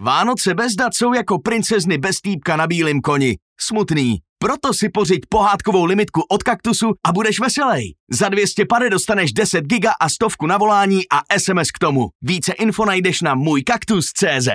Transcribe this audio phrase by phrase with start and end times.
[0.00, 3.36] Vánoce bez dat jsou jako princezny bez týpka na bílém koni.
[3.60, 4.18] Smutný.
[4.38, 7.94] Proto si pořiď pohádkovou limitku od Kaktusu a budeš veselý.
[8.10, 12.08] Za 200 pady dostaneš 10 giga a stovku na volání a SMS k tomu.
[12.22, 14.48] Více info najdeš na můjkaktus.cz.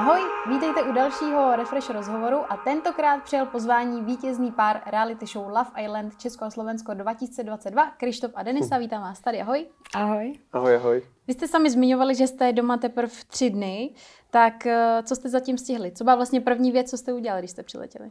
[0.00, 5.70] Ahoj, vítejte u dalšího Refresh rozhovoru a tentokrát přijel pozvání vítězný pár reality show Love
[5.84, 9.66] Island Česko a Slovensko 2022, Krištof a Denisa, vítám vás tady, ahoj.
[9.94, 10.32] Ahoj.
[10.52, 11.02] Ahoj, ahoj.
[11.26, 13.94] Vy jste sami zmiňovali, že jste doma teprve tři dny,
[14.30, 15.92] tak eh, co jste zatím stihli?
[15.92, 18.10] Co byla vlastně první věc, co jste udělali, když jste přiletěli?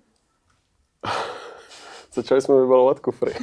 [2.13, 3.33] Začali jsme vybalovat kufry.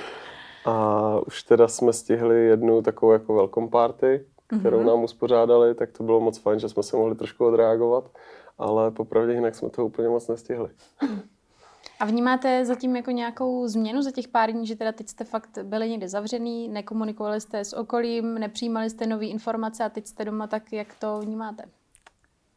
[0.64, 4.26] a už teda jsme stihli jednu takovou jako welcome party,
[4.58, 4.86] kterou mm-hmm.
[4.86, 8.10] nám uspořádali, tak to bylo moc fajn, že jsme se mohli trošku odreagovat,
[8.58, 10.70] ale popravdě jinak jsme to úplně moc nestihli.
[12.00, 15.58] A vnímáte zatím jako nějakou změnu za těch pár dní, že teda teď jste fakt
[15.62, 20.46] byli někde zavřený, nekomunikovali jste s okolím, nepřijímali jste nové informace a teď jste doma,
[20.46, 21.64] tak jak to vnímáte?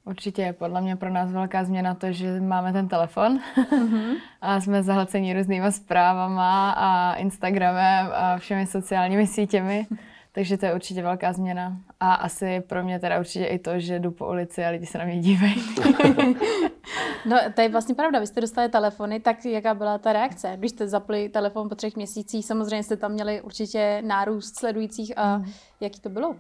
[0.06, 4.16] Určitě je podle mě pro nás velká změna to, že máme ten telefon mm-hmm.
[4.42, 9.88] a jsme zahlceni různýma zprávama a Instagramem a všemi sociálními sítěmi.
[10.36, 11.78] Takže to je určitě velká změna.
[12.00, 14.98] A asi pro mě teda určitě i to, že jdu po ulici a lidi se
[14.98, 15.56] na mě dívají.
[17.26, 18.20] no, to je vlastně pravda.
[18.20, 20.54] Vy jste dostali telefony, tak jaká byla ta reakce?
[20.58, 25.38] Když jste zapli telefon po třech měsících, samozřejmě jste tam měli určitě nárůst sledujících a
[25.38, 25.52] mm.
[25.80, 26.36] jaký to bylo?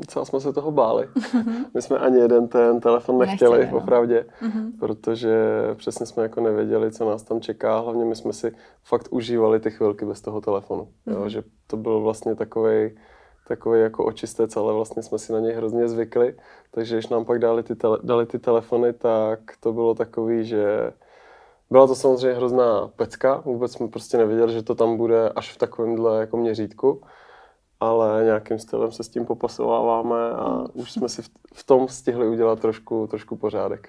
[0.00, 1.08] Docela jsme se toho báli.
[1.74, 3.80] My jsme ani jeden ten telefon nechtěli, nechtěli no.
[3.80, 4.70] popravdě, mm-hmm.
[4.78, 5.36] protože
[5.74, 7.78] přesně jsme jako nevěděli, co nás tam čeká.
[7.78, 8.52] Hlavně my jsme si
[8.84, 10.88] fakt užívali ty chvilky bez toho telefonu.
[11.06, 11.28] Jo, mhm.
[11.28, 12.90] že to byl vlastně takový
[13.48, 16.36] takový jako očistec, ale vlastně jsme si na něj hrozně zvykli.
[16.70, 20.92] Takže když nám pak dali ty, tele, dali ty telefony, tak to bylo takový, že
[21.70, 23.42] byla to samozřejmě hrozná pecka.
[23.44, 27.02] Vůbec jsme prostě nevěděli, že to tam bude až v takovémhle jako měřítku
[27.80, 31.22] ale nějakým stylem se s tím popasováváme a už jsme si
[31.54, 33.88] v tom stihli udělat trošku, trošku pořádek.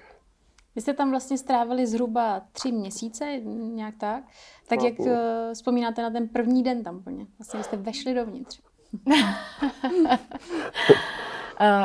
[0.74, 3.36] Vy jste tam vlastně strávili zhruba tři měsíce,
[3.74, 4.24] nějak tak.
[4.68, 5.06] Tak no, jak uh,
[5.54, 7.26] vzpomínáte na ten první den tam plně?
[7.38, 8.60] Vlastně jste vešli dovnitř.
[9.06, 9.14] uh,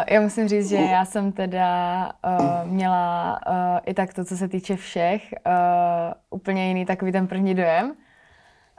[0.09, 4.47] já musím říct, že já jsem teda uh, měla uh, i tak to, co se
[4.47, 7.95] týče všech, uh, úplně jiný takový ten první dojem.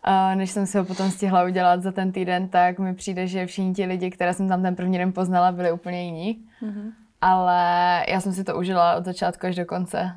[0.09, 3.47] A než jsem si ho potom stihla udělat za ten týden, tak mi přijde, že
[3.47, 6.49] všichni ti lidi, které jsem tam ten první den poznala, byli úplně jiní.
[6.63, 6.93] Mm-hmm.
[7.21, 10.17] Ale já jsem si to užila od začátku až do konce.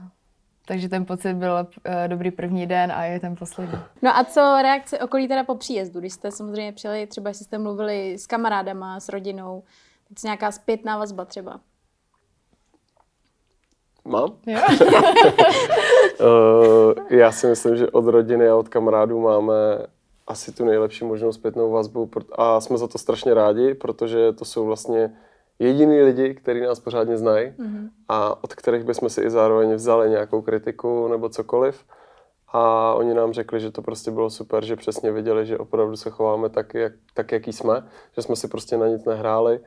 [0.65, 3.79] Takže ten pocit byl uh, dobrý první den a je ten poslední.
[4.01, 5.99] No a co reakce okolí teda po příjezdu?
[5.99, 9.63] Když jste samozřejmě přijeli, třeba jestli jste mluvili s kamarádama, s rodinou,
[10.09, 11.59] teď nějaká zpětná vazba třeba.
[14.05, 14.29] Mám?
[14.45, 14.59] Jo.
[16.19, 19.53] uh, já si myslím, že od rodiny a od kamarádů máme
[20.27, 24.65] asi tu nejlepší možnou zpětnou vazbu a jsme za to strašně rádi, protože to jsou
[24.65, 25.17] vlastně
[25.59, 27.89] jediný lidi, kteří nás pořádně znají mm-hmm.
[28.09, 31.85] a od kterých bychom si i zároveň vzali nějakou kritiku nebo cokoliv.
[32.53, 36.09] A oni nám řekli, že to prostě bylo super, že přesně viděli, že opravdu se
[36.09, 39.59] chováme tak, jak, tak jaký jsme, že jsme si prostě na nic nehráli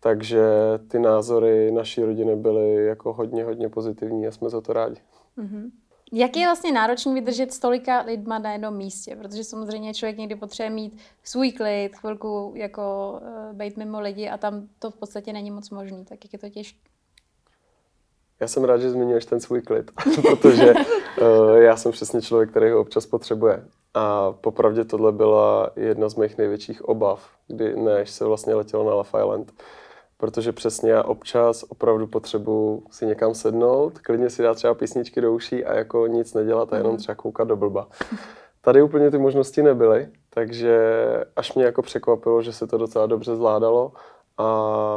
[0.00, 0.42] takže
[0.88, 5.00] ty názory naší rodiny byly jako hodně, hodně pozitivní a jsme za to rádi.
[5.38, 5.70] Mm-hmm.
[6.12, 9.16] Jak je vlastně náročný vydržet stolika lidma na jednom místě?
[9.16, 14.38] Protože samozřejmě člověk někdy potřebuje mít svůj klid, chvilku jako uh, být mimo lidi a
[14.38, 16.04] tam to v podstatě není moc možný.
[16.04, 16.78] Tak jak je to těžké?
[18.40, 19.90] Já jsem rád, že zmiňuješ ten svůj klid,
[20.22, 23.64] protože uh, já jsem přesně člověk, který ho občas potřebuje.
[23.94, 28.94] A popravdě tohle byla jedna z mých největších obav, kdy než se vlastně letělo na
[28.94, 29.52] Love Island
[30.20, 35.32] protože přesně já občas opravdu potřebuji si někam sednout, klidně si dát třeba písničky do
[35.32, 36.98] uší a jako nic nedělat a jenom mhm.
[36.98, 37.88] třeba koukat do blba.
[38.60, 40.78] Tady úplně ty možnosti nebyly, takže
[41.36, 43.92] až mě jako překvapilo, že se to docela dobře zvládalo
[44.36, 44.44] a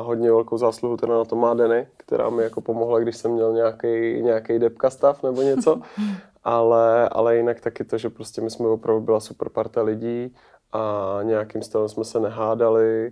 [0.05, 3.53] hodně velkou zásluhu teda na to má Denny, která mi jako pomohla, když jsem měl
[3.53, 5.81] nějaký, nějaký depka stav nebo něco,
[6.43, 10.35] ale, ale jinak taky to, že prostě my jsme opravdu byla super parta lidí
[10.73, 13.11] a nějakým stylem jsme se nehádali,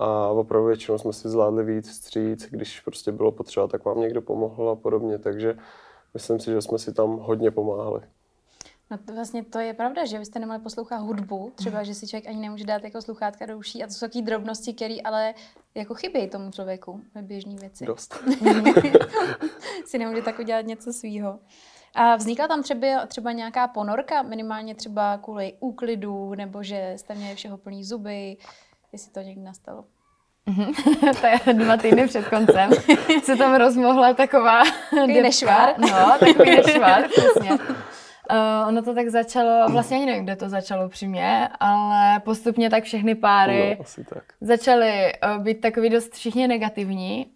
[0.00, 4.22] a opravdu většinou jsme si zvládli víc vstříc, když prostě bylo potřeba, tak vám někdo
[4.22, 5.58] pomohl a podobně, takže
[6.14, 8.00] myslím si, že jsme si tam hodně pomáhali.
[8.90, 12.08] No to vlastně to je pravda, že vy jste nemohli poslouchat hudbu, třeba, že si
[12.08, 15.34] člověk ani nemůže dát jako sluchátka do uší a to jsou takové drobnosti, které ale
[15.74, 17.84] jako chybějí tomu člověku ve běžné věci.
[17.84, 18.24] Dost.
[19.86, 21.38] si nemůže tak udělat něco svýho.
[21.94, 27.34] A vznikla tam třeba, třeba nějaká ponorka, minimálně třeba kvůli úklidu, nebo že jste měli
[27.34, 28.36] všeho plný zuby,
[28.92, 29.84] jestli to někdy nastalo.
[30.46, 30.72] Mhm.
[31.20, 32.70] to je dva týdny před koncem
[33.24, 35.74] se tam rozmohla taková takový nešvar.
[35.78, 35.88] No,
[36.20, 37.50] takový nešvar, přesně.
[37.50, 42.70] Uh, ono to tak začalo, vlastně ani nevím, kde to začalo při mě, ale postupně
[42.70, 44.22] tak všechny páry No, asi tak.
[44.40, 47.26] začaly uh, být takový dost všichni negativní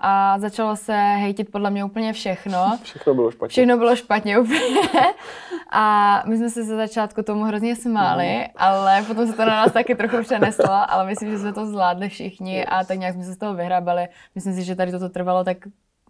[0.00, 2.78] a začalo se hejtit podle mě úplně všechno.
[2.82, 3.52] Všechno bylo špatně.
[3.52, 4.80] Všechno bylo špatně úplně.
[5.70, 9.72] A my jsme se ze začátku tomu hrozně smáli, ale potom se to na nás
[9.72, 13.32] taky trochu přeneslo, ale myslím, že jsme to zvládli všichni a tak nějak jsme se
[13.32, 14.08] z toho vyhrabali.
[14.34, 15.56] Myslím si, že tady toto trvalo tak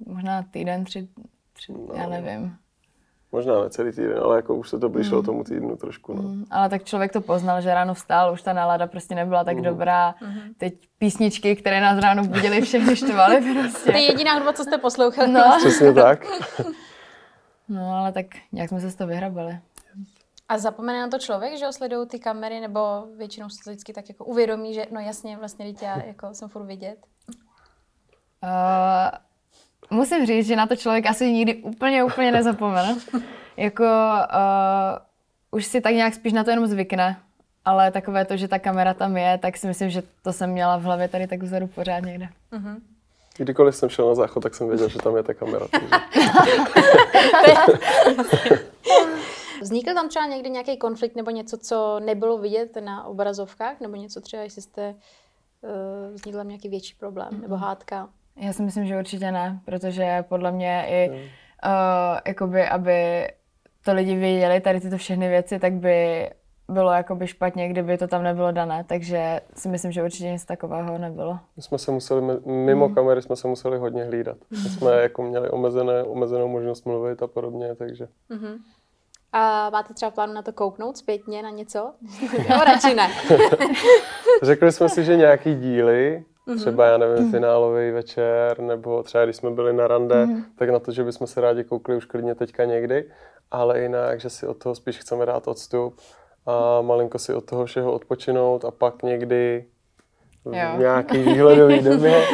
[0.06, 1.08] možná týden, tři,
[1.52, 2.56] tři já nevím.
[3.32, 6.14] Možná ne celý týden, ale jako už se to blížilo tomu týdnu trošku.
[6.14, 6.22] No.
[6.22, 9.60] Mm, Ale tak člověk to poznal, že ráno vstál, už ta nálada prostě nebyla tak
[9.60, 10.14] dobrá.
[10.58, 13.90] Teď písničky, které nás ráno budily, všechny štvaly To je prostě.
[13.92, 15.32] jediná hudba, co jste poslouchali.
[15.32, 15.54] No.
[15.58, 16.26] Přesně tak.
[17.70, 19.58] No ale tak nějak jsme se z toho vyhrabali.
[20.48, 22.80] A zapomene na to člověk, že ho sledují ty kamery, nebo
[23.16, 26.48] většinou se to vždycky tak jako uvědomí, že no jasně, vlastně teď já jako jsem
[26.48, 26.98] furt vidět.
[28.42, 29.18] Uh,
[29.90, 32.96] musím říct, že na to člověk asi nikdy úplně, úplně nezapomene.
[33.56, 34.98] jako uh,
[35.50, 37.16] už si tak nějak spíš na to jenom zvykne.
[37.64, 40.76] Ale takové to, že ta kamera tam je, tak si myslím, že to jsem měla
[40.76, 42.28] v hlavě tady tak vzadu pořád někde.
[43.36, 45.66] Kdykoliv jsem šel na záchod, tak jsem věděl, že tam je ta kamera.
[45.72, 45.88] Takže
[49.60, 54.20] Vznikl tam třeba někdy nějaký konflikt nebo něco, co nebylo vidět na obrazovkách, nebo něco
[54.20, 54.94] třeba, jestli jste
[55.60, 58.08] uh, vznikl tam nějaký větší problém, nebo hádka?
[58.40, 61.18] Já si myslím, že určitě ne, protože podle mě i, uh,
[62.26, 63.28] jakoby, aby
[63.84, 66.28] to lidi věděli, tady tyto všechny věci, tak by
[66.68, 70.98] bylo jakoby špatně, kdyby to tam nebylo dané, takže si myslím, že určitě nic takového
[70.98, 71.38] nebylo.
[71.56, 74.36] my jsme se museli, mimo kamery jsme se museli hodně hlídat.
[74.50, 78.08] My jsme jako měli omezené, omezenou možnost mluvit a podobně, takže
[79.32, 81.92] A máte třeba plán na to kouknout zpětně na něco?
[82.50, 83.08] no, radši ne.
[84.42, 86.24] Řekli jsme si, že nějaký díly,
[86.56, 90.92] třeba já nevím, finálový večer, nebo třeba když jsme byli na rande, tak na to,
[90.92, 93.04] že bychom se rádi koukli už klidně teďka někdy,
[93.50, 96.00] ale jinak, že si od toho spíš chceme dát odstup
[96.46, 99.64] a malinko si od toho všeho odpočinout a pak někdy
[100.52, 100.78] Jo.
[100.78, 102.24] nějaký výhledový době,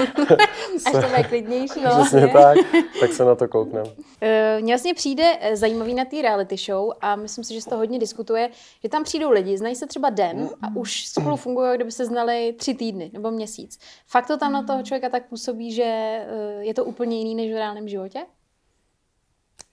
[0.86, 1.80] Až to bude klidnější.
[2.00, 2.58] přesně tak,
[3.00, 3.90] tak se na to koukneme.
[4.20, 7.70] Eh, Mně vlastně přijde eh, zajímavý na té reality show a myslím si, že se
[7.70, 8.50] to hodně diskutuje,
[8.82, 12.54] že tam přijdou lidi, znají se třeba den a už spolu fungují, kdyby se znali
[12.58, 13.78] tři týdny nebo měsíc.
[14.06, 16.24] Fakt to tam na toho člověka tak působí, že eh,
[16.60, 18.18] je to úplně jiný než v reálném životě?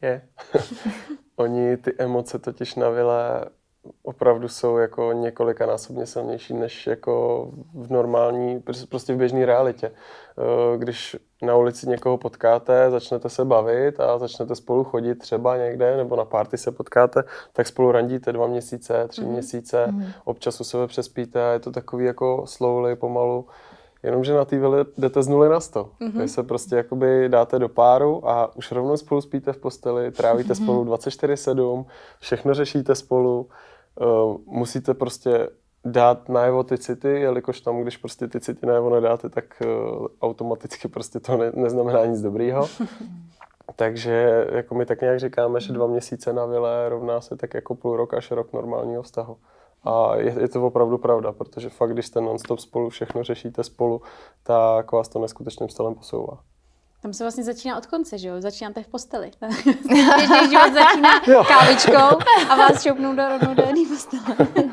[0.01, 0.21] Je.
[1.35, 3.45] Oni ty emoce totiž na vile
[4.03, 9.91] opravdu jsou jako několikanásobně silnější než jako v normální, pr- prostě v běžné realitě.
[9.91, 15.97] Eh, Když na ulici někoho potkáte, začnete se bavit a začnete spolu chodit třeba někde,
[15.97, 17.23] nebo na párty se potkáte,
[17.53, 19.93] tak spolu randíte dva měsíce, tři měsíce,
[20.25, 23.47] občas u sebe přespíte a je to takový jako slowly, pomalu.
[24.03, 25.89] Jenomže na té vile jdete z nuly na sto.
[26.01, 26.21] Mm-hmm.
[26.21, 30.53] Vy se prostě jakoby dáte do páru a už rovnou spolu spíte v posteli, trávíte
[30.53, 30.63] mm-hmm.
[30.63, 31.85] spolu 24-7,
[32.19, 33.49] všechno řešíte spolu.
[34.01, 35.49] Uh, musíte prostě
[35.85, 40.87] dát najevo ty city, jelikož tam, když prostě ty city najevo nedáte, tak uh, automaticky
[40.87, 42.67] prostě to ne, neznamená nic dobrýho.
[43.75, 47.75] Takže jako my tak nějak říkáme, že dva měsíce na vile rovná se tak jako
[47.75, 49.37] půl rok až rok normálního vztahu.
[49.83, 54.01] A je, je to opravdu pravda, protože fakt, když jste non-stop spolu, všechno řešíte spolu,
[54.43, 56.37] tak vás to neskutečným stylem posouvá.
[57.01, 58.41] Tam se vlastně začíná od konce, že jo?
[58.41, 59.31] Začínáte v posteli.
[59.87, 61.43] Běžný život začíná Jo.
[61.47, 62.17] kávičkou
[62.49, 64.47] a vás šoupnou do rovnou do jedné postele.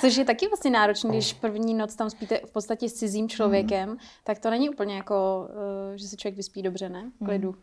[0.00, 3.96] Což je taky vlastně náročné, když první noc tam spíte v podstatě s cizím člověkem,
[4.24, 5.48] tak to není úplně jako,
[5.94, 7.10] eh, že se člověk vyspí dobře, ne?
[7.24, 7.54] Klidu.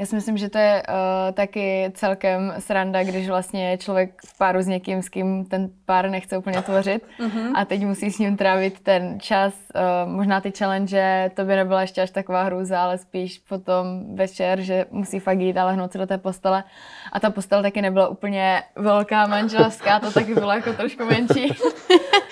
[0.00, 4.62] Já si myslím, že to je uh, taky celkem sranda, když vlastně člověk v páru
[4.62, 7.52] s někým, s kým ten pár nechce úplně tvořit mm-hmm.
[7.54, 9.54] a teď musí s ním trávit ten čas.
[9.74, 14.60] Uh, možná ty challenge, to by nebyla ještě až taková hrůza, ale spíš potom večer,
[14.60, 16.64] že musí fakt jít a lehnout se do té postele.
[17.12, 21.52] A ta postel taky nebyla úplně velká manželská, to taky bylo jako trošku menší.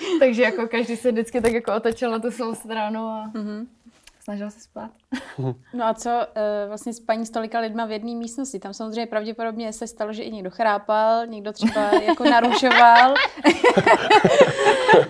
[0.19, 3.65] Takže jako každý se vždycky tak jako otočil na tu svou stranu a mm-hmm.
[4.29, 4.91] Snažil se spát.
[5.73, 8.59] No a co eh, vlastně s paní s tolika lidma v jedné místnosti?
[8.59, 13.13] Tam samozřejmě pravděpodobně se stalo, že i někdo chrápal, někdo třeba jako narušoval.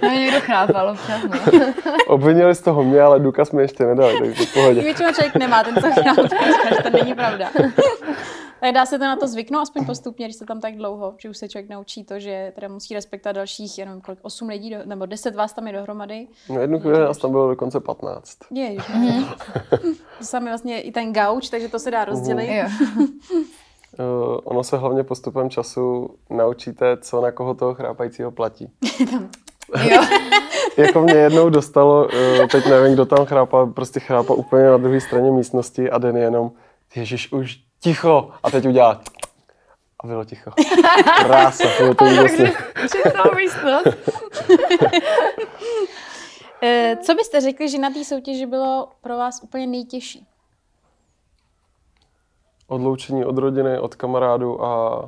[0.02, 1.74] No někdo chrápal občas, no.
[2.08, 4.82] Obvinili z toho mě, ale důkaz mi ještě nedali, takže v pohodě.
[4.82, 6.28] Většinou člověk nemá ten, co chrápal,
[6.76, 7.50] že to není pravda.
[8.62, 11.30] Tak dá se to na to zvyknout aspoň postupně, když jste tam tak dlouho, že
[11.30, 14.78] už se člověk naučí to, že teda musí respektovat dalších, jenom kolik, 8 lidí, do,
[14.86, 16.28] nebo 10 vás tam je dohromady.
[16.50, 18.38] No jednu chvíli nás tam bylo dokonce 15.
[18.52, 18.76] Je,
[20.22, 22.58] sami vlastně i ten gauč, takže to se dá rozdělit.
[22.58, 22.64] Jo.
[23.34, 28.70] Uh, ono se hlavně postupem času naučíte, co na koho toho chrápajícího platí.
[29.90, 30.02] jo.
[30.78, 35.02] jako mě jednou dostalo, uh, teď nevím, kdo tam chrápal, prostě chrápal úplně na druhé
[35.02, 36.52] straně místnosti a den jenom,
[36.96, 38.32] ježiš, už ticho.
[38.44, 39.02] A teď udělá
[40.04, 40.52] A bylo ticho.
[41.20, 42.54] Krása, bylo to úžasné.
[43.36, 43.88] Místnost.
[46.62, 50.28] Eh, Co byste řekli, že na té soutěži bylo pro vás úplně nejtěžší?
[52.68, 55.00] Odloučení od rodiny, od kamarádu a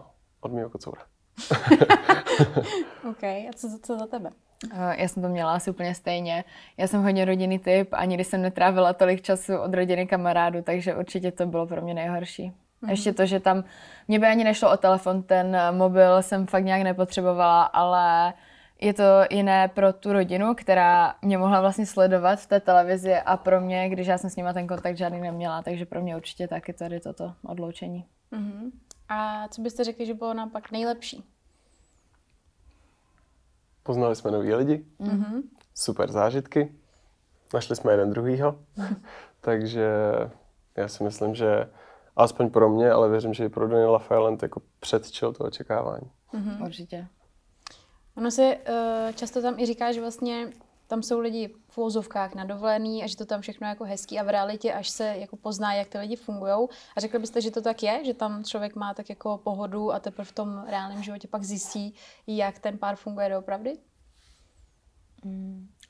[0.41, 1.01] od mého kocoura.
[3.09, 4.29] OK, a co, co za tebe?
[4.73, 6.43] Eh, Já jsem to měla asi úplně stejně.
[6.77, 10.95] Já jsem hodně rodinný typ a nikdy jsem netrávila tolik času od rodiny kamarádu, takže
[10.95, 12.51] určitě to bylo pro mě nejhorší.
[12.83, 12.89] Mm-hmm.
[12.89, 13.63] Ještě to, že tam
[14.07, 18.33] mě by ani nešlo o telefon, ten eh, mobil jsem fakt nějak nepotřebovala, ale
[18.81, 23.37] je to jiné pro tu rodinu, která mě mohla vlastně sledovat v té televizi a
[23.37, 26.47] pro mě, když já jsem s nima ten kontakt žádný neměla, takže pro mě určitě
[26.47, 28.05] taky tady toto odloučení.
[28.31, 28.71] Mhm.
[29.13, 31.23] A co byste řekli, že bylo naopak nejlepší?
[33.83, 35.41] Poznali jsme nový lidi, Mhm.
[35.75, 36.75] super zážitky,
[37.53, 38.59] našli jsme jeden druhýho,
[39.41, 39.89] takže
[40.77, 41.69] já si myslím, že
[42.15, 46.11] aspoň pro mě, ale věřím, že i pro Daniela Feiland jako předčil to očekávání.
[46.33, 46.61] Mm.
[46.61, 47.07] Určitě.
[48.17, 50.47] Ono se uh, často tam i říká, že vlastně
[50.91, 54.19] tam jsou lidi v úvozovkách na dovolený a že to tam všechno je jako hezký
[54.19, 56.67] a v realitě až se jako pozná, jak ty lidi fungují.
[56.95, 59.99] A řekli byste, že to tak je, že tam člověk má tak jako pohodu a
[59.99, 61.95] teprve v tom reálném životě pak zjistí,
[62.27, 63.77] jak ten pár funguje doopravdy?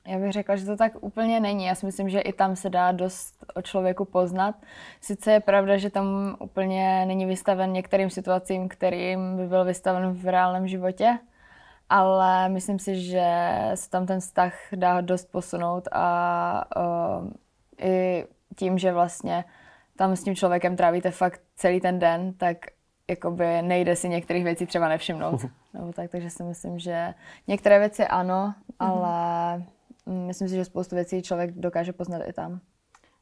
[0.07, 1.65] Já bych řekla, že to tak úplně není.
[1.65, 4.55] Já si myslím, že i tam se dá dost o člověku poznat.
[5.01, 10.25] Sice je pravda, že tam úplně není vystaven některým situacím, kterým by byl vystaven v
[10.25, 11.19] reálném životě,
[11.91, 17.29] ale myslím si, že se tam ten vztah dá dost posunout a uh,
[17.81, 19.45] i tím, že vlastně
[19.95, 22.57] tam s tím člověkem trávíte fakt celý ten den, tak
[23.09, 25.41] jakoby nejde si některých věcí třeba nevšimnout.
[25.73, 27.13] Nebo tak, takže si myslím, že
[27.47, 29.57] některé věci ano, ale
[30.05, 32.59] mm, myslím si, že spoustu věcí člověk dokáže poznat i tam.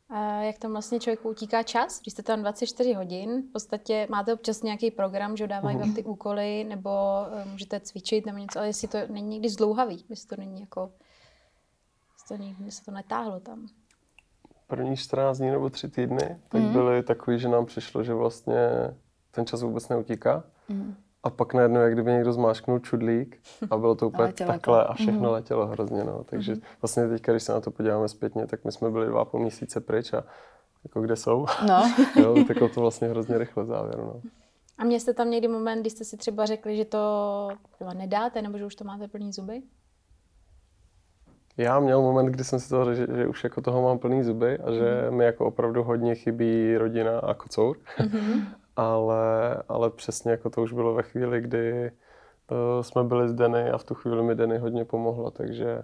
[0.10, 4.34] A jak tam vlastně člověku utíká čas, když jste tam 24 hodin, v podstatě máte
[4.34, 6.90] občas nějaký program, že dávají vám ty úkoly, nebo
[7.32, 10.92] eh, můžete cvičit nebo něco, ale jestli to není někdy zdlouhavý, jestli to není jako,
[12.14, 13.68] jestli to, někdy se to netáhlo tam.
[14.68, 18.58] První 14 dní nebo 3 týdny, tak byly takový, že nám přišlo, že vlastně
[19.32, 20.44] ten čas vůbec neutíká.
[21.24, 24.46] A pak najednou, jak kdyby někdo zmáčknul čudlík a bylo to úplně to.
[24.46, 26.04] takhle a všechno letělo hrozně.
[26.04, 26.24] No.
[26.24, 29.26] Takže vlastně teďka, když se na to podíváme zpětně, tak my jsme byli dva a
[29.26, 30.24] půl měsíce pryč a
[30.84, 31.46] jako kde jsou?
[31.68, 31.94] No.
[32.22, 33.98] jo, tak to vlastně hrozně rychle závěr.
[33.98, 34.22] No.
[34.78, 38.42] A měli jste tam někdy moment, kdy jste si třeba řekli, že to třeba nedáte,
[38.42, 39.62] nebo že už to máte plný zuby?
[41.58, 44.24] Já měl moment, kdy jsem si toho řekl, že, že už jako toho mám plný
[44.24, 47.78] zuby a že mi jako opravdu hodně chybí rodina a kocour.
[48.80, 51.92] ale, ale přesně jako to už bylo ve chvíli, kdy
[52.52, 55.82] uh, jsme byli s Denny a v tu chvíli mi Denny hodně pomohla, takže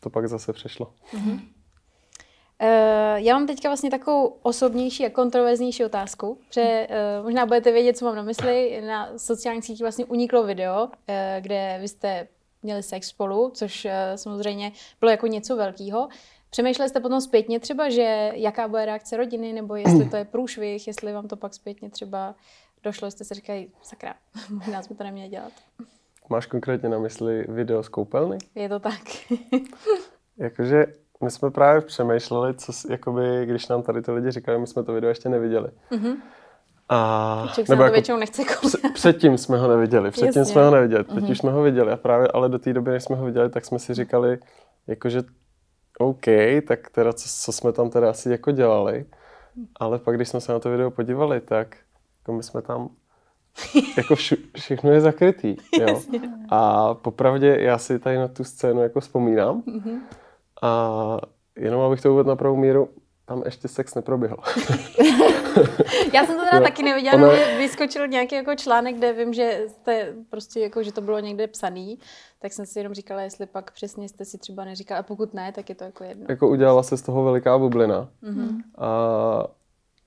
[0.00, 0.92] to pak zase přešlo.
[1.14, 2.68] Uh,
[3.14, 8.04] já mám teďka vlastně takovou osobnější a kontroverznější otázku, že uh, možná budete vědět, co
[8.04, 8.82] mám na mysli.
[8.86, 10.90] Na sociálních sítích vlastně uniklo video, uh,
[11.40, 12.28] kde vy jste
[12.62, 13.86] měli sex spolu, což
[14.16, 16.08] samozřejmě bylo jako něco velkého.
[16.50, 20.86] Přemýšleli jste potom zpětně třeba, že jaká bude reakce rodiny, nebo jestli to je průšvih,
[20.86, 22.34] jestli vám to pak zpětně třeba
[22.82, 24.14] došlo, jste si říkali, sakra,
[24.50, 25.52] možná jsme to neměli dělat.
[26.28, 28.38] Máš konkrétně na mysli video z koupelny?
[28.54, 29.00] Je to tak.
[30.38, 30.86] Jakože
[31.24, 34.92] my jsme právě přemýšleli, co, jakoby, když nám tady ty lidi říkali, my jsme to
[34.92, 35.70] video ještě neviděli.
[35.90, 36.22] Mhm.
[36.88, 38.80] A, Člověk se na to většinou nechce koukat.
[38.94, 40.52] Předtím jsme ho neviděli, předtím Jasně.
[40.52, 43.04] Jsme ho neviděli, teď už jsme ho viděli a právě ale do té doby, než
[43.04, 44.38] jsme ho viděli, tak jsme si říkali,
[44.86, 45.22] jakože
[45.98, 46.24] OK,
[46.68, 49.04] tak teda co, co jsme tam teda asi jako dělali,
[49.80, 51.76] ale pak když jsme se na to video podívali, tak
[52.18, 52.88] jako my jsme tam,
[53.96, 56.00] jako všu, všechno je zakrytý, jo.
[56.50, 60.00] A popravdě já si tady na tu scénu jako vzpomínám Mhm.
[60.62, 61.18] a
[61.56, 62.88] jenom abych to uvedl na pravou míru,
[63.26, 64.36] tam ještě sex neproběhl.
[66.12, 66.62] Já jsem to teda Jo.
[66.62, 71.00] taky neviděla, mě vyskočil nějaký jako článek, kde vím, že jste prostě jako, že to
[71.00, 71.98] bylo někde psaný,
[72.38, 75.52] tak jsem si jenom říkala, jestli pak přesně jste si třeba neříkala, a pokud ne,
[75.52, 76.26] tak je to jako jedno.
[76.28, 78.08] jako udělala se z toho veliká bublina.
[78.22, 78.62] Mhm.
[78.78, 78.88] A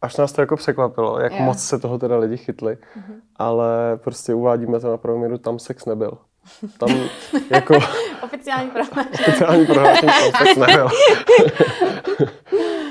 [0.01, 1.43] až nás to jako překvapilo, jak Jo.
[1.43, 3.21] moc se toho teda lidi chytli, Mhm.
[3.35, 6.17] ale prostě uvádíme to na pravou míru, tam sex nebyl.
[6.77, 6.89] Tam
[7.49, 7.73] jako
[8.23, 9.03] Oficiální pravda.
[9.23, 10.87] speciální prohlášení, tam sex nebyl.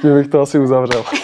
[0.00, 1.04] Tím bych to asi uzavřel.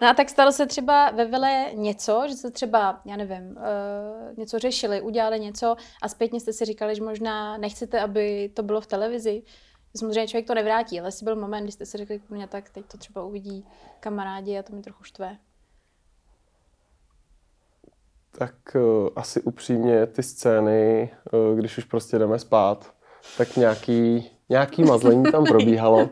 [0.00, 4.38] No a tak stalo se třeba ve Vile něco, že jste třeba, já nevím, uh,
[4.38, 8.80] něco řešili, udělali něco a zpětně jste si říkali, že možná nechcete, aby to bylo
[8.80, 9.42] v televizi.
[9.96, 12.86] Samozřejmě člověk to nevrátí, ale jestli byl moment, kdy jste si řekli, mě tak teď
[12.86, 13.66] to třeba uvidí
[14.00, 15.36] kamarádi a to mi trochu štve.
[18.38, 22.94] Tak uh, asi upřímně ty scény, uh, když už prostě jdeme spát,
[23.38, 26.08] tak nějaký, nějaký mazlení tam probíhalo.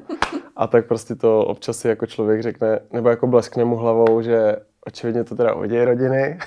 [0.56, 4.56] A tak prostě to občas si jako člověk řekne, nebo jako bleskne mu hlavou, že
[4.86, 6.38] očividně to teda oděj rodiny.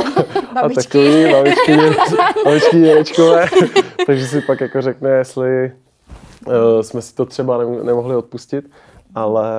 [0.62, 1.76] a takový babičky,
[2.44, 3.46] babičky dědečkové.
[4.06, 5.72] Takže si pak jako řekne, jestli
[6.46, 8.70] uh, jsme si to třeba nem- nemohli odpustit,
[9.14, 9.50] ale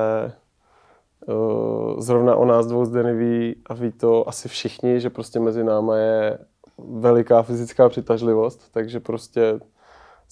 [1.28, 5.64] uh, zrovna o nás dvou zde neví a ví to asi všichni, že prostě mezi
[5.64, 6.38] náma je
[6.78, 9.60] veliká fyzická přitažlivost, takže prostě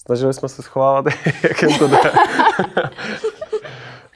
[0.06, 1.04] snažili jsme se schovávat,
[1.42, 1.98] jak jen to jde.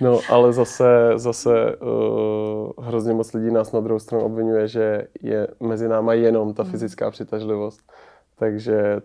[0.03, 5.49] No, ale zase, zase uh, hrozně moc lidí nás na druhou stranu obvinuje, že je
[5.61, 7.81] mezi náma jenom ta fyzická přitažlivost.
[8.39, 9.01] Takže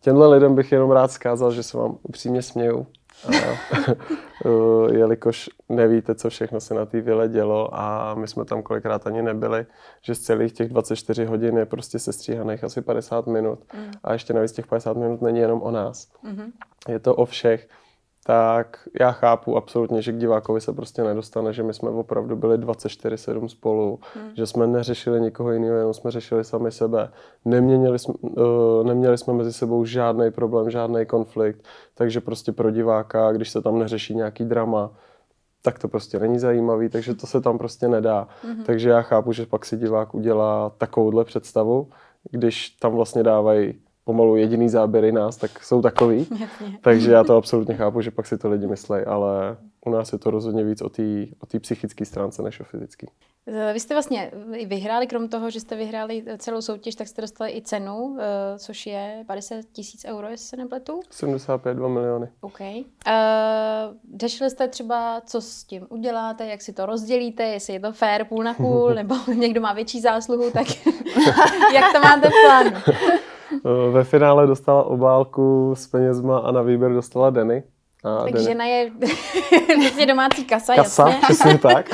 [0.00, 2.86] těmhle lidem bych jenom rád zkázal, že se vám upřímně směju.
[4.44, 9.06] Uh, jelikož nevíte, co všechno se na té vile dělo a my jsme tam kolikrát
[9.06, 9.66] ani nebyli,
[10.02, 13.90] že z celých těch 24 hodin je prostě sestříhaných asi 50 minut Mm.
[14.04, 16.52] a ještě navíc těch 50 minut není jenom o nás Mhm.
[16.88, 17.68] je to o všech,
[18.26, 22.58] tak já chápu absolutně, že k divákovi se prostě nedostane, že my jsme opravdu byli
[22.58, 24.30] 24-7 spolu, Hmm.
[24.36, 27.10] že jsme neřešili nikoho jiného, jenom jsme řešili sami sebe.
[27.44, 31.64] Neměnili jsme, uh, neměli jsme mezi sebou žádný problém, žádný konflikt,
[31.94, 34.90] takže prostě pro diváka, když se tam neřeší nějaký drama,
[35.62, 38.28] tak to prostě není zajímavý, takže to se tam prostě nedá.
[38.44, 38.64] Mhm.
[38.64, 41.88] Takže já chápu, že pak si divák udělá takovouhle představu,
[42.30, 43.74] když tam vlastně dávají
[44.06, 46.26] pomalu jediný záběry nás, tak jsou takový.
[46.40, 46.78] Jasně.
[46.80, 50.18] Takže já to absolutně chápu, že pak si to lidi myslej, ale u nás je
[50.18, 51.02] to rozhodně víc o té
[51.40, 53.06] o té psychické stránce než o fyzické.
[53.46, 57.22] Eh, Vy jste vlastně i vyhráli, krom toho, že jste vyhráli celou soutěž, tak jste
[57.22, 61.00] dostali i cenu, eh, což je 50 tisíc euro, jestli se nepletu.
[61.10, 62.28] 75, 2 miliony.
[62.40, 62.60] OK.
[62.60, 62.76] Uh,
[64.20, 68.24] řešili jste třeba, co s tím uděláte, jak si to rozdělíte, jestli je to fair
[68.24, 70.66] půl na půl, nebo někdo má větší zásluhu, tak
[71.74, 72.70] jak to máte v plánu?
[73.66, 77.62] Eh, Ve finále dostala obálku s penězma a na výběr dostala Denny.
[78.04, 78.90] A Tak Denny- žena je
[79.80, 81.20] vlastně domácí kasa, Kasa, jasně.
[81.22, 81.86] přesně tak.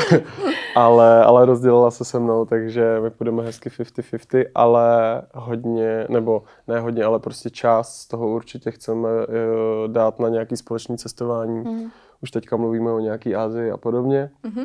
[0.76, 4.88] ale, ale rozdělila se se mnou, takže my půjdeme hezky 50-50, ale
[5.34, 10.56] hodně, nebo ne hodně, ale prostě část z toho určitě chceme eh, dát na nějaký
[10.56, 11.60] společný cestování.
[11.60, 11.90] Mhm.
[12.22, 14.30] Už teďka mluvíme o nějaký Asii a podobně.
[14.42, 14.64] Mhm.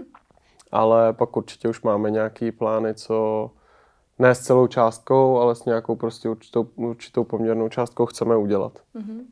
[0.72, 3.50] ale pak určitě už máme nějaký plány, co
[4.20, 8.80] ne s celou částkou, ale s nějakou prostě určitou, určitou poměrnou částkou chceme udělat.
[8.94, 9.28] Mhm.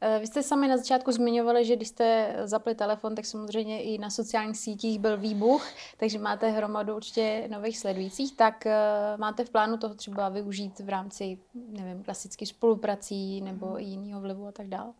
[0.00, 3.98] Eh, Vy jste sami na začátku zmiňovali, že když jste zapli telefon, tak samozřejmě i
[3.98, 8.36] na sociálních sítích byl výbuch, takže máte hromadu určitě nových sledujících.
[8.36, 8.76] Tak eh,
[9.16, 14.46] máte v plánu toho třeba využít v rámci, nevím, klasických spoluprací nebo i jiného vlivu
[14.46, 14.92] a tak dále?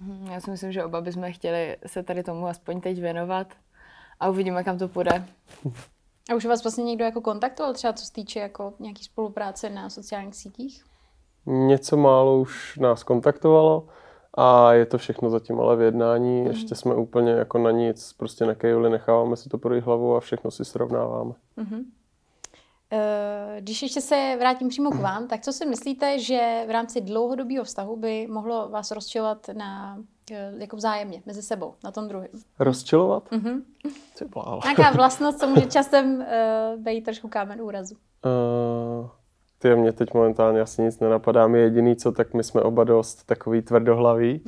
[0.00, 3.46] Hm, Já si myslím, že oba bychom chtěli se tady tomu aspoň teď věnovat
[4.20, 5.26] a uvidíme, kam to půjde.
[6.30, 9.90] A už vás vlastně někdo jako kontaktoval, třeba co se týče jako nějaký spolupráce na
[9.90, 10.84] sociálních sítích?
[11.46, 13.88] Něco málo už nás kontaktovalo
[14.34, 16.44] a je to všechno zatím ale v jednání.
[16.44, 20.50] Ještě jsme úplně jako na nic prostě nekejuli, necháváme si to projít hlavu a všechno
[20.50, 21.32] si srovnáváme.
[21.56, 21.84] Mhm.
[22.92, 27.00] Eh, Když ještě se vrátím přímo k vám, tak co si myslíte, že v rámci
[27.00, 29.98] dlouhodobého vztahu by mohlo vás rozčilovat na,
[30.58, 32.28] jako vzájemně, mezi sebou, na tom druhém?
[32.58, 33.32] Rozčilovat?
[33.32, 33.62] Mhm.
[34.64, 37.94] Nějaká vlastnost, co může časem uh, být trošku kámen úrazu.
[38.24, 39.08] Uh,
[39.58, 41.46] ty mě teď momentálně asi nic nenapadá.
[41.46, 44.40] My jediný, co tak my jsme oba dost takový tvrdohlaví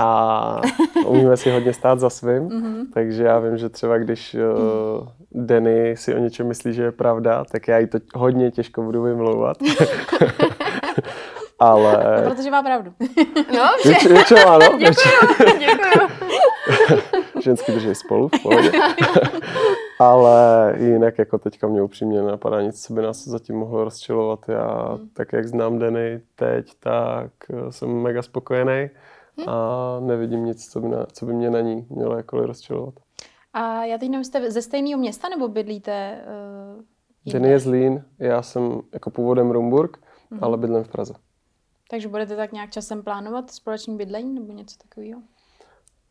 [0.00, 0.60] a
[1.06, 2.42] umíme si hodně stát za svým.
[2.42, 2.86] Mhm.
[2.94, 7.44] Takže já vím, že třeba když uh, Denny si o něčem myslí, že je pravda,
[7.44, 9.56] tak já jí to hodně těžko budu vymlouvat.
[11.58, 12.92] Ale Protože má pravdu.
[13.56, 15.14] No, větši, většinou ano, většinou,
[15.58, 16.08] děkuji.
[17.42, 18.72] ženský drží spolu v pohodě.
[19.98, 24.48] Ale jinak jako teďka mě upřímně nenapadá nic, co by nás zatím mohlo rozčilovat.
[24.48, 28.90] Já tak, jak znám Denny teď, tak eh, jsem mega spokojený
[29.46, 32.94] a nevidím nic, co by, na, co by mě na ní mělo jakkoliv rozčilovat.
[33.52, 36.24] A já teď nevím, jste ze stejného města nebo bydlíte
[37.26, 39.96] uh, Denny je z Lín, já jsem jako původem Rumburg,
[40.40, 41.14] ale bydlím v Praze.
[41.92, 45.20] Takže budete tak nějak časem plánovat společný bydlení nebo něco takového?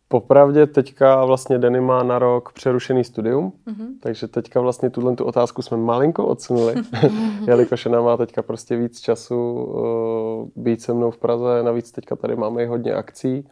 [0.08, 3.88] Popravdě teďka vlastně Denny má na rok přerušený studium, Mhm.
[4.02, 6.76] takže teďka vlastně tuhle tu otázku jsme malinko odsunuli,
[7.48, 12.16] jelikož ona má teďka prostě víc času uh, být se mnou v Praze, navíc teďka
[12.16, 13.50] tady máme i hodně akcí,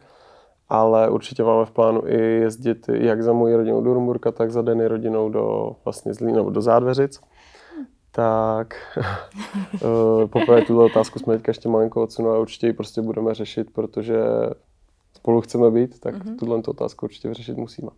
[0.68, 4.62] ale určitě máme v plánu i jezdit jak za mojí rodinou do Rumburka, tak za
[4.62, 7.20] Denny rodinou do vlastně Zlín, nebo do Zádveřic.
[8.12, 13.34] Tak uh, poprvé tuhle otázku jsme teďka ještě malinko odsunuli a určitě ji prostě budeme
[13.34, 14.16] řešit, protože
[15.16, 16.36] spolu chceme být, tak mm-hmm.
[16.38, 17.90] tuhle tu otázku určitě vyřešit musíme.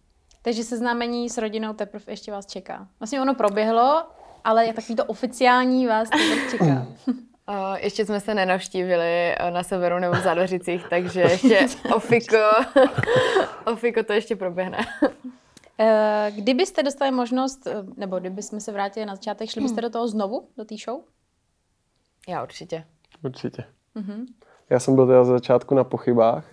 [0.42, 2.88] Takže seznámení s rodinou teprve ještě vás čeká.
[3.00, 4.02] Vlastně ono proběhlo,
[4.44, 6.86] ale jak takový to oficiální vás teprve čeká.
[7.06, 12.38] Uh, ještě jsme se nenavštívili uh, na severu nebo v Zádvořicích, takže ještě ofiko,
[13.66, 14.78] ofiko to ještě proběhne.
[15.78, 20.08] Eh, Kdybyste dostali možnost, eh, nebo kdybychom se vrátili na začátek, šli byste do toho
[20.08, 21.00] znovu, do té show?
[22.28, 22.84] Já určitě.
[23.24, 23.64] Určitě.
[23.94, 24.26] Mhm.
[24.70, 26.46] Já jsem byl teda za začátku na pochybách,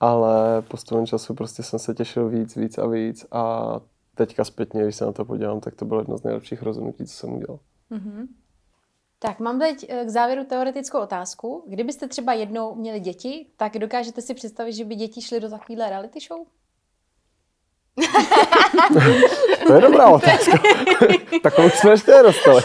[0.00, 3.74] ale postupem času prostě jsem se těšil víc, víc a víc a
[4.14, 7.12] teďka zpětně, když se na to podívám, tak to bylo jedno z nejlepších rozhodnutí, co
[7.14, 7.58] jsem udělal.
[9.18, 11.64] Tak mám teď eh, k závěru teoretickou otázku.
[11.68, 15.90] Kdybyste třeba jednou měli děti, tak dokážete si představit, že by děti šly do takovéhle
[15.90, 16.46] reality show?
[19.66, 20.58] To je dobrá otázka.
[21.42, 22.62] Takovou jsme ještě nedostali.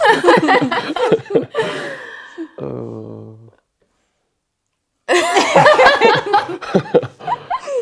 [2.62, 3.36] Eh.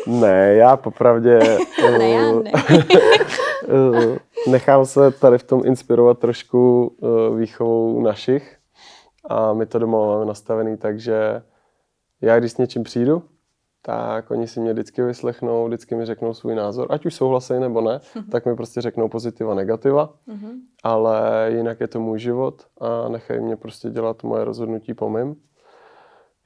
[0.07, 1.39] ne, já popravdě
[1.97, 2.51] Ne, já eh, ne.
[3.67, 8.57] eh, nechám se tady v tom inspirovat trošku eh, výchovou našich
[9.29, 11.41] a my to doma máme nastavený, takže
[12.21, 13.23] já když s něčím přijdu,
[13.85, 17.81] tak oni si mě vždycky vyslechnou, vždycky mi řeknou svůj názor, ať už souhlasí nebo
[17.81, 17.99] ne,
[18.31, 20.51] tak mi prostě řeknou pozitiva, negativa, Mhm.
[20.83, 25.35] ale jinak je to můj život a nechají mě prostě dělat moje rozhodnutí po mým.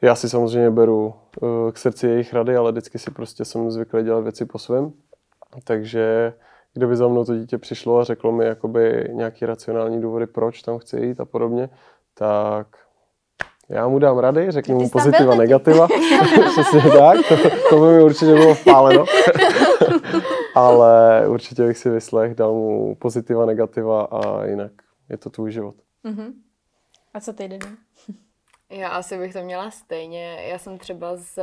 [0.01, 4.03] Já si samozřejmě beru eh, k srdci jejich rady, ale vždycky si prostě jsem zvyklý
[4.03, 4.91] dělat věci po svém.
[5.63, 6.33] Takže
[6.73, 10.77] kdyby za mnou to dítě přišlo a řeklo mi jakoby nějaký racionální důvody, proč tam
[10.77, 11.69] chci jít a podobně,
[12.13, 12.67] tak
[13.69, 15.87] já mu dám rady, řeknu mu pozitiva, negativa.
[16.51, 17.35] Přesně tak, to,
[17.69, 19.05] to by mi určitě bylo vpáleno.
[20.55, 24.71] Ale určitě bych si vyslech, dal mu pozitiva, negativa a jinak
[25.09, 25.75] je to tvůj život.
[26.03, 26.33] Mhm.
[27.13, 27.75] A co ty, Denny?
[28.69, 30.37] Já asi bych to měla stejně.
[30.47, 31.39] Já jsem třeba z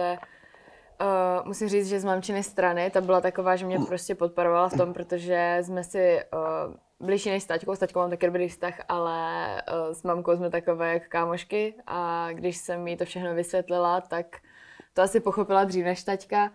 [1.00, 4.76] Uh, musím říct, že z mamčiny strany ta byla taková, že mě prostě podporovala v
[4.76, 8.74] tom, protože jsme si uh, blížší než s taťkou, s taťkou mám taky dobrý vztah,
[8.88, 9.46] ale
[9.88, 14.26] uh, s mamkou jsme takové jak kámošky a když jsem jí to všechno vysvětlila, tak
[14.94, 16.52] to asi pochopila dřív než taťka.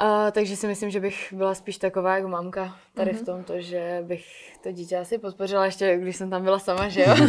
[0.00, 4.04] Uh, takže si myslím, že bych byla spíš taková jako mamka tady v tomto, že
[4.06, 7.14] bych to dítě asi podpořila ještě, když jsem tam byla sama, že jo?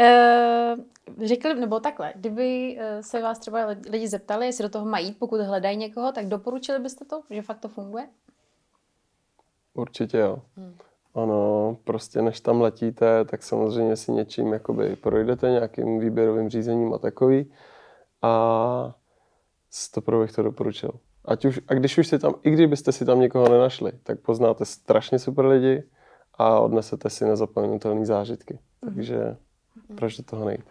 [0.00, 0.84] Uh,
[1.26, 5.18] řekli, nebo takhle, kdyby eh, se vás třeba lidi zeptali, jestli do toho mají jít,
[5.18, 8.08] pokud hledají někoho, tak doporučili byste to, že fakt to funguje?
[9.74, 10.38] Určitě jo.
[11.14, 16.98] Ano, prostě než tam letíte, tak samozřejmě si něčím jakoby projdete, nějakým výběrovým řízením a
[16.98, 17.52] takový.
[18.22, 18.94] A
[19.70, 20.90] stoprve bych to doporučil.
[21.24, 24.64] Ať už, a když už si tam, i kdybyste si tam někoho nenašli, tak poznáte
[24.64, 25.82] strašně super lidi
[26.34, 28.58] a odnesete si nezapomenutelné zážitky.
[28.84, 29.36] Takže
[29.96, 30.64] proč do toho nejít?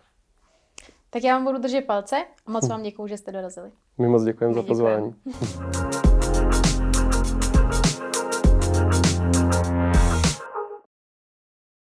[1.10, 3.72] Tak já vám budu držet palce a moc vám děkuju, že jste dorazili.
[3.98, 5.14] My moc děkujeme za Děkujeme.
[5.24, 6.02] pozvání.